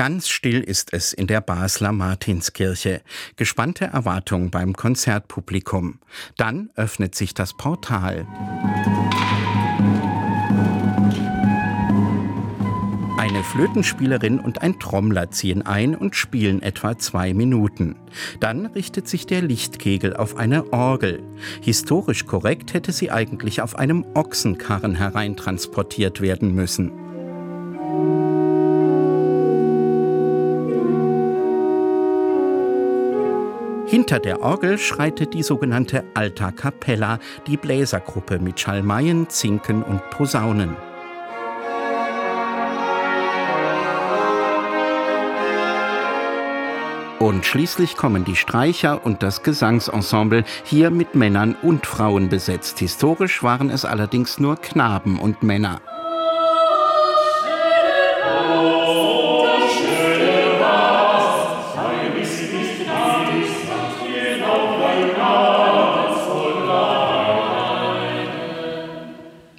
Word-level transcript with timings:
Ganz 0.00 0.30
still 0.30 0.62
ist 0.62 0.94
es 0.94 1.12
in 1.12 1.26
der 1.26 1.42
Basler 1.42 1.92
Martinskirche. 1.92 3.02
Gespannte 3.36 3.84
Erwartung 3.84 4.50
beim 4.50 4.72
Konzertpublikum. 4.72 5.98
Dann 6.38 6.70
öffnet 6.74 7.14
sich 7.14 7.34
das 7.34 7.52
Portal. 7.52 8.26
Eine 13.18 13.44
Flötenspielerin 13.44 14.40
und 14.40 14.62
ein 14.62 14.80
Trommler 14.80 15.32
ziehen 15.32 15.66
ein 15.66 15.94
und 15.94 16.16
spielen 16.16 16.62
etwa 16.62 16.96
zwei 16.96 17.34
Minuten. 17.34 17.96
Dann 18.40 18.64
richtet 18.64 19.06
sich 19.06 19.26
der 19.26 19.42
Lichtkegel 19.42 20.16
auf 20.16 20.38
eine 20.38 20.72
Orgel. 20.72 21.22
Historisch 21.60 22.24
korrekt 22.24 22.72
hätte 22.72 22.92
sie 22.92 23.10
eigentlich 23.10 23.60
auf 23.60 23.78
einem 23.78 24.06
Ochsenkarren 24.14 24.94
hereintransportiert 24.94 26.22
werden 26.22 26.54
müssen. 26.54 27.09
Hinter 33.90 34.20
der 34.20 34.40
Orgel 34.40 34.78
schreitet 34.78 35.34
die 35.34 35.42
sogenannte 35.42 36.04
Alta 36.14 36.52
Capella, 36.52 37.18
die 37.48 37.56
Bläsergruppe 37.56 38.38
mit 38.38 38.60
Schalmeien, 38.60 39.28
Zinken 39.28 39.82
und 39.82 40.08
Posaunen. 40.10 40.76
Und 47.18 47.44
schließlich 47.44 47.96
kommen 47.96 48.24
die 48.24 48.36
Streicher 48.36 49.04
und 49.04 49.24
das 49.24 49.42
Gesangsensemble, 49.42 50.44
hier 50.62 50.92
mit 50.92 51.16
Männern 51.16 51.56
und 51.60 51.84
Frauen 51.84 52.28
besetzt. 52.28 52.78
Historisch 52.78 53.42
waren 53.42 53.70
es 53.70 53.84
allerdings 53.84 54.38
nur 54.38 54.54
Knaben 54.54 55.18
und 55.18 55.42
Männer. 55.42 55.80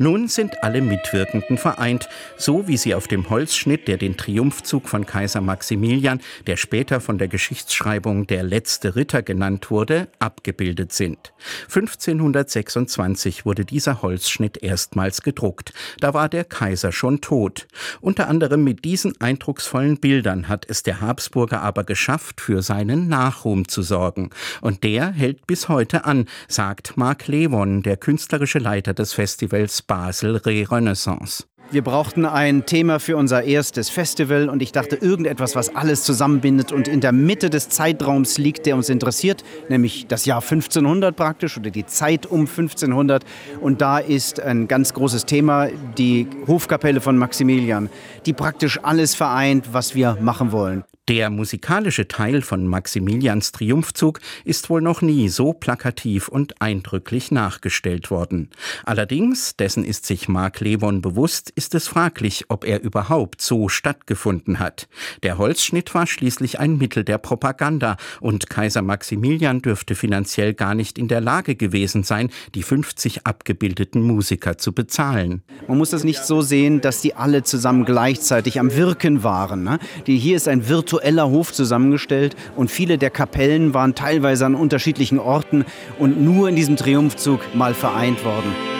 Nun 0.02 0.28
sind 0.28 0.64
alle 0.64 0.82
Mitwirkenden 0.82 1.60
vereint, 1.60 2.10
so 2.36 2.68
wie 2.68 2.78
sie 2.78 2.96
auf 2.96 3.08
dem 3.08 3.30
Holzschnitt, 3.30 3.88
der 3.88 3.98
den 3.98 4.18
Triumphzug 4.18 4.90
von 4.90 5.06
Kaiser 5.06 5.42
Maximilian, 5.42 6.22
der 6.48 6.58
später 6.58 7.02
von 7.02 7.20
der 7.20 7.28
Geschichtsschreibung 7.28 8.26
der 8.26 8.42
letzte 8.42 8.96
Ritter 8.96 9.22
genannt 9.22 9.70
wurde, 9.70 10.08
abgebildet 10.18 10.92
sind. 10.92 11.34
1526 11.66 13.46
wurde 13.46 13.64
dieser 13.64 14.02
Holzschnitt 14.02 14.64
erstmals 14.64 15.22
gedruckt. 15.22 15.72
Da 16.00 16.16
war 16.16 16.30
der 16.30 16.46
Kaiser 16.46 16.92
schon 16.92 17.22
tot. 17.22 17.68
Unter 18.00 18.28
anderem 18.28 18.64
mit 18.64 18.84
diesen 18.84 19.22
eindrucksvollen 19.22 19.98
Bildern 19.98 20.48
hat 20.48 20.66
es 20.68 20.82
der 20.82 21.02
Habsburger 21.02 21.62
aber 21.62 21.84
geschafft, 21.84 22.42
für 22.42 22.64
seinen 22.64 23.08
Nachruhm 23.08 23.68
zu 23.68 23.84
sorgen. 23.84 24.32
Und 24.62 24.84
der 24.84 25.12
hält 25.12 25.46
bis 25.46 25.70
heute 25.70 26.06
an, 26.06 26.26
sagt 26.48 26.98
Mark 26.98 27.28
Lewon, 27.28 27.84
der 27.84 27.98
künstlerische 27.98 28.58
Leiter 28.58 28.96
des 28.96 29.14
Festivals 29.14 29.84
Basel 29.92 30.38
Re-Renaissance. 30.38 31.44
Wir 31.70 31.82
brauchten 31.82 32.26
ein 32.26 32.66
Thema 32.66 33.02
für 33.02 33.18
unser 33.18 33.44
erstes 33.44 33.90
Festival 33.90 34.48
und 34.48 34.62
ich 34.62 34.72
dachte 34.72 34.96
irgendetwas, 34.96 35.54
was 35.54 35.76
alles 35.76 36.06
zusammenbindet 36.06 36.72
und 36.72 36.88
in 36.88 37.02
der 37.02 37.12
Mitte 37.12 37.50
des 37.50 37.68
Zeitraums 37.68 38.38
liegt, 38.38 38.66
der 38.68 38.78
uns 38.78 38.88
interessiert, 38.88 39.44
nämlich 39.68 40.08
das 40.08 40.24
Jahr 40.26 40.42
1500 40.42 41.14
praktisch 41.14 41.58
oder 41.58 41.72
die 41.72 41.86
Zeit 41.86 42.26
um 42.26 42.48
1500. 42.48 43.26
Und 43.60 43.82
da 43.82 44.00
ist 44.00 44.40
ein 44.40 44.70
ganz 44.70 44.94
großes 44.94 45.26
Thema 45.26 45.68
die 45.98 46.26
Hofkapelle 46.48 47.02
von 47.02 47.18
Maximilian, 47.18 47.90
die 48.26 48.32
praktisch 48.32 48.80
alles 48.84 49.14
vereint, 49.14 49.74
was 49.74 49.94
wir 49.94 50.18
machen 50.22 50.54
wollen. 50.54 50.86
Der 51.08 51.32
musikalische 51.32 52.08
Teil 52.08 52.44
von 52.44 52.68
Maximilians 52.68 53.52
Triumphzug 53.52 54.20
ist 54.46 54.70
wohl 54.70 54.84
noch 54.84 55.02
nie 55.02 55.30
so 55.30 55.52
plakativ 55.52 56.28
und 56.28 56.62
eindrücklich 56.62 57.32
nachgestellt 57.32 58.12
worden. 58.12 58.52
Allerdings, 58.86 59.56
dessen 59.56 59.84
ist 59.84 60.06
sich 60.06 60.30
Mark 60.30 60.60
Lewon 60.60 61.02
bewusst, 61.02 61.50
ist 61.56 61.74
es 61.74 61.88
fraglich, 61.88 62.46
ob 62.50 62.66
er 62.66 62.84
überhaupt 62.84 63.42
so 63.42 63.68
stattgefunden 63.68 64.60
hat. 64.60 64.88
Der 65.24 65.40
Holzschnitt 65.40 65.96
war 65.96 66.06
schließlich 66.06 66.60
ein 66.60 66.78
Mittel 66.78 67.04
der 67.04 67.18
Propaganda 67.18 67.98
und 68.20 68.52
Kaiser 68.52 68.84
Maximilian 68.84 69.64
dürfte 69.64 69.96
finanziell 69.96 70.54
gar 70.54 70.76
nicht 70.76 71.00
in 71.00 71.08
der 71.08 71.20
Lage 71.20 71.56
gewesen 71.56 72.04
sein, 72.04 72.30
die 72.54 72.62
50 72.62 73.26
abgebildeten 73.26 74.04
Musiker 74.04 74.60
zu 74.60 74.72
bezahlen. 74.72 75.42
Man 75.68 75.80
muss 75.80 75.90
das 75.90 76.04
nicht 76.04 76.24
so 76.24 76.44
sehen, 76.44 76.80
dass 76.80 77.02
die 77.02 77.16
alle 77.16 77.42
zusammen 77.42 77.86
gleichzeitig 77.86 78.60
am 78.60 78.76
Wirken 78.76 79.24
waren. 79.24 79.64
Ne? 79.64 79.80
Die, 80.06 80.20
hier 80.20 80.38
ist 80.38 80.48
ein 80.48 80.70
virtuelles 80.70 80.91
virtueller 80.92 81.30
Hof 81.30 81.54
zusammengestellt 81.54 82.36
und 82.56 82.70
viele 82.70 82.98
der 82.98 83.10
Kapellen 83.10 83.74
waren 83.74 83.96
teilweise 83.96 84.46
an 84.46 84.56
unterschiedlichen 84.56 85.20
Orten 85.20 85.66
und 86.00 86.22
nur 86.22 86.50
in 86.50 86.56
diesem 86.56 86.76
Triumphzug 86.76 87.40
mal 87.56 87.74
vereint 87.74 88.26
worden. 88.26 88.71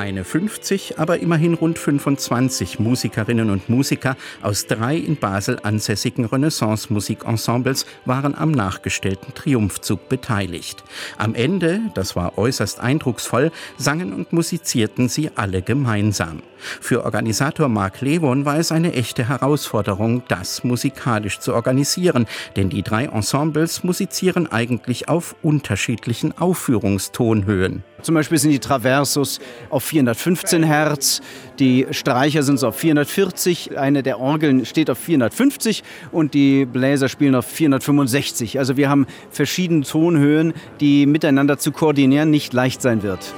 Keine 0.00 0.24
50, 0.24 0.98
aber 0.98 1.18
immerhin 1.18 1.52
rund 1.52 1.78
25 1.78 2.78
Musikerinnen 2.78 3.50
und 3.50 3.68
Musiker 3.68 4.16
aus 4.40 4.66
drei 4.66 4.96
in 4.96 5.16
Basel 5.16 5.58
ansässigen 5.62 6.24
Renaissance-Musikensembles 6.24 7.84
waren 8.06 8.34
am 8.34 8.50
nachgestellten 8.50 9.34
Triumphzug 9.34 10.08
beteiligt. 10.08 10.84
Am 11.18 11.34
Ende, 11.34 11.82
das 11.92 12.16
war 12.16 12.38
äußerst 12.38 12.80
eindrucksvoll, 12.80 13.52
sangen 13.76 14.14
und 14.14 14.32
musizierten 14.32 15.10
sie 15.10 15.32
alle 15.34 15.60
gemeinsam. 15.60 16.40
Für 16.80 17.04
Organisator 17.04 17.68
Mark 17.68 18.00
Lewon 18.00 18.44
war 18.44 18.58
es 18.58 18.72
eine 18.72 18.92
echte 18.92 19.28
Herausforderung, 19.28 20.22
das 20.28 20.64
musikalisch 20.64 21.40
zu 21.40 21.54
organisieren, 21.54 22.26
denn 22.56 22.70
die 22.70 22.82
drei 22.82 23.04
Ensembles 23.04 23.84
musizieren 23.84 24.46
eigentlich 24.46 25.08
auf 25.08 25.36
unterschiedlichen 25.42 26.36
Aufführungstonhöhen. 26.36 27.82
Zum 28.02 28.14
Beispiel 28.14 28.38
sind 28.38 28.50
die 28.50 28.60
Traversos 28.60 29.40
auf 29.68 29.89
415 29.90 30.62
Hertz, 30.62 31.20
die 31.58 31.84
Streicher 31.90 32.44
sind 32.44 32.60
so 32.60 32.68
auf 32.68 32.76
440, 32.76 33.76
eine 33.76 34.04
der 34.04 34.20
Orgeln 34.20 34.64
steht 34.64 34.88
auf 34.88 34.98
450 34.98 35.82
und 36.12 36.32
die 36.32 36.64
Bläser 36.64 37.08
spielen 37.08 37.34
auf 37.34 37.44
465. 37.46 38.60
Also 38.60 38.76
wir 38.76 38.88
haben 38.88 39.08
verschiedene 39.32 39.82
Tonhöhen, 39.82 40.54
die 40.78 41.06
miteinander 41.06 41.58
zu 41.58 41.72
koordinieren 41.72 42.30
nicht 42.30 42.52
leicht 42.52 42.82
sein 42.82 43.02
wird. 43.02 43.34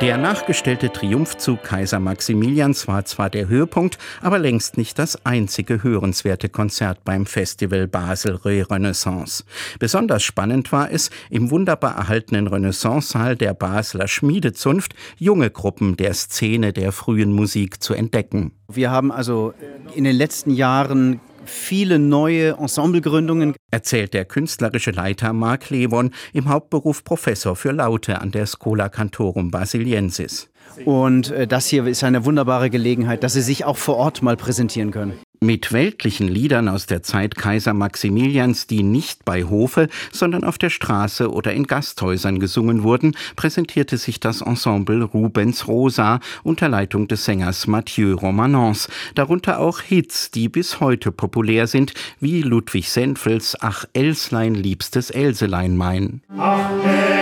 Der 0.00 0.18
nachgestellte 0.18 0.90
Triumphzug 0.90 1.62
Kaiser 1.62 2.00
Maximilians 2.00 2.88
war 2.88 3.04
zwar 3.04 3.30
der 3.30 3.46
Höhepunkt, 3.48 3.96
aber 4.20 4.40
längst 4.40 4.76
nicht 4.76 4.98
das 4.98 5.24
einzige 5.24 5.84
hörenswerte 5.84 6.48
Konzert 6.48 7.04
beim 7.04 7.26
Festival 7.26 7.86
Basel 7.86 8.34
Renaissance. 8.34 9.44
Besonders 9.78 10.24
spannend 10.24 10.72
war 10.72 10.90
es, 10.90 11.10
im 11.30 11.50
wunderbar 11.52 11.94
erhaltenen 11.94 12.48
Renaissance-Saal 12.48 13.36
der 13.36 13.54
Basler 13.54 14.08
Schmiedezunft 14.08 14.94
junge 15.16 15.50
Gruppen 15.50 15.96
der 15.96 16.12
Szene 16.12 16.72
der 16.72 16.90
frühen 16.90 17.32
Musik 17.32 17.80
zu 17.80 17.94
entdecken. 17.94 18.50
Wir 18.68 18.90
haben 18.90 19.12
also 19.12 19.54
in 19.94 20.02
den 20.04 20.16
letzten 20.16 20.50
Jahren 20.50 21.20
viele 21.46 21.98
neue 21.98 22.56
Ensemblegründungen. 22.58 23.54
Erzählt 23.70 24.14
der 24.14 24.24
künstlerische 24.24 24.90
Leiter 24.90 25.32
Mark 25.32 25.70
Lewon, 25.70 26.10
im 26.32 26.48
Hauptberuf 26.48 27.04
Professor 27.04 27.56
für 27.56 27.72
Laute 27.72 28.20
an 28.20 28.30
der 28.30 28.46
Schola 28.46 28.88
Cantorum 28.88 29.50
Basiliensis. 29.50 30.48
Und 30.84 31.30
äh, 31.30 31.46
das 31.46 31.66
hier 31.66 31.86
ist 31.86 32.04
eine 32.04 32.24
wunderbare 32.24 32.70
Gelegenheit, 32.70 33.22
dass 33.22 33.34
Sie 33.34 33.42
sich 33.42 33.64
auch 33.64 33.76
vor 33.76 33.96
Ort 33.96 34.22
mal 34.22 34.36
präsentieren 34.36 34.90
können. 34.90 35.14
Mit 35.44 35.74
weltlichen 35.74 36.26
Liedern 36.26 36.70
aus 36.70 36.86
der 36.86 37.02
Zeit 37.02 37.34
Kaiser 37.36 37.74
Maximilians, 37.74 38.66
die 38.66 38.82
nicht 38.82 39.26
bei 39.26 39.44
Hofe, 39.44 39.88
sondern 40.10 40.42
auf 40.42 40.56
der 40.56 40.70
Straße 40.70 41.30
oder 41.30 41.52
in 41.52 41.66
Gasthäusern 41.66 42.40
gesungen 42.40 42.82
wurden, 42.82 43.14
präsentierte 43.36 43.98
sich 43.98 44.20
das 44.20 44.40
Ensemble 44.40 45.02
Rubens 45.02 45.68
Rosa 45.68 46.20
unter 46.44 46.70
Leitung 46.70 47.08
des 47.08 47.26
Sängers 47.26 47.66
Mathieu 47.66 48.14
Romanens, 48.14 48.88
darunter 49.16 49.60
auch 49.60 49.82
Hits, 49.82 50.30
die 50.30 50.48
bis 50.48 50.80
heute 50.80 51.12
populär 51.12 51.66
sind, 51.66 51.92
wie 52.20 52.40
Ludwig 52.40 52.88
Senfels 52.88 53.54
Ach 53.60 53.84
Elslein 53.92 54.54
liebstes 54.54 55.10
Elselein 55.10 55.76
mein. 55.76 56.22
Ach 56.38 56.70
Elslein 56.70 57.13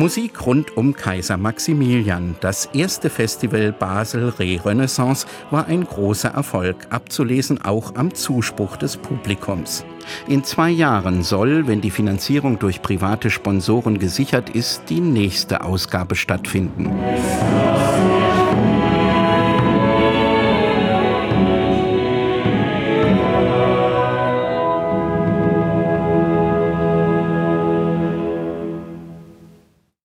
Musik 0.00 0.46
rund 0.46 0.78
um 0.78 0.94
Kaiser 0.94 1.36
Maximilian. 1.36 2.34
Das 2.40 2.64
erste 2.72 3.10
Festival 3.10 3.70
Basel 3.70 4.30
Re-Renaissance 4.30 5.26
war 5.50 5.66
ein 5.66 5.84
großer 5.84 6.30
Erfolg, 6.30 6.86
abzulesen 6.88 7.60
auch 7.60 7.96
am 7.96 8.14
Zuspruch 8.14 8.78
des 8.78 8.96
Publikums. 8.96 9.84
In 10.26 10.42
zwei 10.42 10.70
Jahren 10.70 11.22
soll, 11.22 11.66
wenn 11.66 11.82
die 11.82 11.90
Finanzierung 11.90 12.58
durch 12.58 12.80
private 12.80 13.28
Sponsoren 13.28 13.98
gesichert 13.98 14.48
ist, 14.48 14.84
die 14.88 15.02
nächste 15.02 15.62
Ausgabe 15.62 16.14
stattfinden. 16.14 16.88